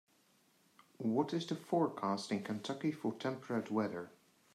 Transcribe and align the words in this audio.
What 0.97 1.31
is 1.31 1.45
the 1.45 1.55
forecast 1.55 2.31
in 2.31 2.41
Kentucky 2.43 2.91
for 2.91 3.13
temperate 3.13 3.69
weather 3.69 4.09